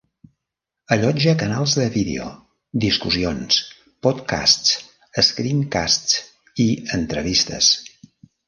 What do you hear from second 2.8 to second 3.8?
discussions,